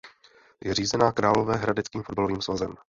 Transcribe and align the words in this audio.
Je 0.63 0.73
řízena 0.73 1.11
Královéhradeckým 1.11 2.03
fotbalovým 2.03 2.41
svazem. 2.41 2.75